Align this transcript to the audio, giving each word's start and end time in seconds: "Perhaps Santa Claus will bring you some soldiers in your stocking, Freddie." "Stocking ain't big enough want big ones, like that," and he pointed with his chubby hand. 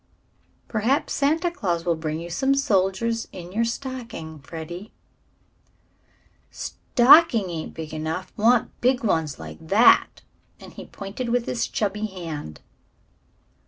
"Perhaps 0.67 1.13
Santa 1.13 1.51
Claus 1.51 1.85
will 1.85 1.93
bring 1.95 2.19
you 2.19 2.31
some 2.31 2.55
soldiers 2.55 3.27
in 3.31 3.51
your 3.51 3.63
stocking, 3.63 4.39
Freddie." 4.39 4.91
"Stocking 6.49 7.51
ain't 7.51 7.75
big 7.75 7.93
enough 7.93 8.33
want 8.35 8.71
big 8.81 9.03
ones, 9.03 9.37
like 9.37 9.59
that," 9.67 10.23
and 10.59 10.73
he 10.73 10.87
pointed 10.87 11.29
with 11.29 11.45
his 11.45 11.67
chubby 11.67 12.07
hand. 12.07 12.61